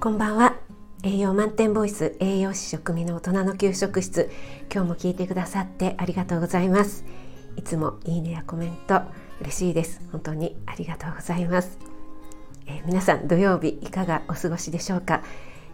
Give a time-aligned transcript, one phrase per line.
[0.00, 0.54] こんばんは。
[1.02, 4.30] 栄養満点ボイス栄養士食味の大人の給食室。
[4.72, 7.04] 今日も聞いてくださってありがとうございます。
[7.56, 9.02] いつもいいねやコメント
[9.40, 10.00] 嬉しいです。
[10.12, 11.80] 本当にありがとうございます、
[12.68, 15.24] えー、皆さん土曜日いかがお過ごしでしょうか、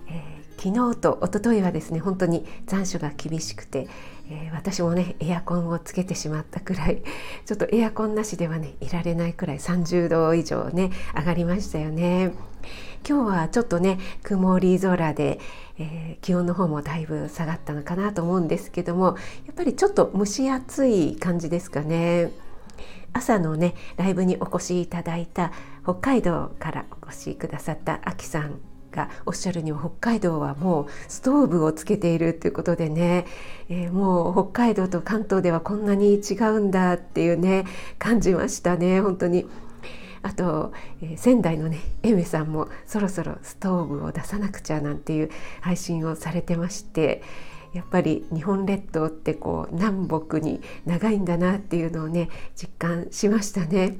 [0.08, 3.88] えー、昨日と一昨日はですね本当に残暑が厳しくて、
[4.30, 7.02] えー、私もねエアコンをつけてしまったくらい
[7.44, 12.32] ちょっとエアコンなしではねいられないくらい30度以上ね上がりましたよね。
[13.06, 15.38] 今日はちょっとね曇り空で、
[15.78, 22.32] えー、気温の方もだいぶ下がったのかなと思うんですけどもやっぱりちょっと蒸し暑い感じですかね
[23.12, 28.58] 朝のねライブにお越しいただいた北海道からお越しくださったあきさん
[28.90, 33.26] がおっしゃるには北海道はもうストーブをつけているということでね、
[33.68, 37.66] えー、もう北海道と関東ではこんなに違うんだっていうね
[37.98, 39.46] 感じましたね本当に。
[40.24, 47.22] あと、えー、仙台のねエメさんもそろそろストーブを出さなくちゃなんていう配信をされてまして
[47.74, 53.98] やっぱり日本列島ってこう南北に長いんだなっていうのをね実感しましたね。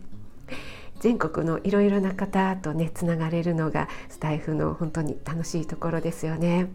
[1.00, 6.69] 全国のいろいろな方とねつながれるのがスタイフの本当に楽しいところですよね。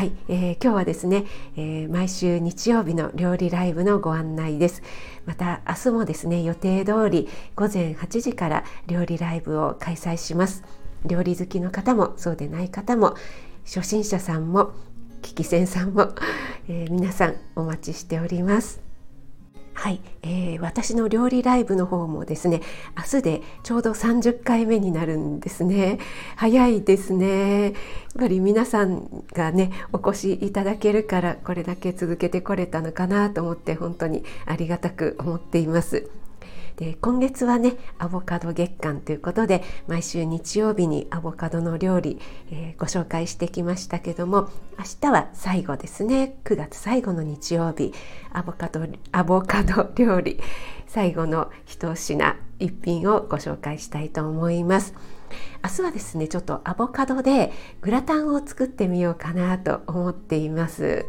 [0.00, 1.26] はい、えー、今日はですね、
[1.58, 4.82] えー、毎週日曜日の料理ライブのご案内です。
[5.26, 10.64] また明日もですね予定通り午前8時から料理ライブを開催します。
[11.04, 13.14] 料理好きの方もそうでない方も
[13.66, 14.72] 初心者さんも
[15.20, 16.14] 聞き戦さんも、
[16.66, 18.89] えー、皆さんお待ちしております。
[19.80, 22.60] はい、えー、私の料理ライブの方もですね
[22.98, 25.98] 明日でちょうど30回目になるんですね。
[26.36, 27.62] 早いですね。
[27.64, 27.72] やっ
[28.18, 36.10] ぱり皆さんがねお越しいただけるからこれだけ続けてこれたのかなと思って本当にありがたく思っています。
[36.80, 42.18] で今月はねアボカド月間ということで毎週日曜日にアボカドの料理、
[42.50, 47.92] えー、ご紹介してきましたけども明日は最後ですね9月最後の日曜日
[48.32, 48.80] アボカド
[49.12, 50.40] アボカド料理
[50.86, 54.94] 最後の一品一品をご紹介したいと思います。
[55.62, 61.06] 明日はですねちょっとアボカドでグラタンを作ってみようかなと思っています。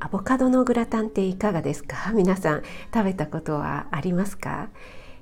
[0.00, 2.12] アボカドのグラタンっていかがですか？
[2.14, 2.62] 皆さん
[2.92, 4.68] 食べたことはありますか、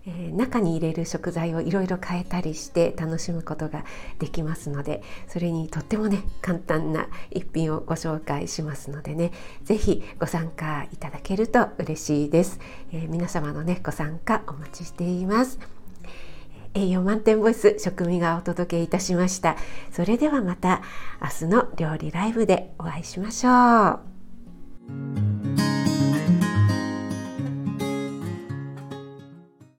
[0.06, 3.84] えー、中に入れる食材をいろいろ変えたりして楽しむことが
[4.18, 9.30] できますのでそれにとってもね簡単な一品をご紹介しますのでね
[9.64, 12.58] 是非ご参加いただけると嬉しいです、
[12.92, 15.58] えー、皆様のねご参加お待ちしています。
[16.76, 19.54] 栄養満点ボイス食味がお届けいたしました。
[19.92, 20.82] それではまた
[21.22, 24.13] 明日の料理ライブでお会いしましょう。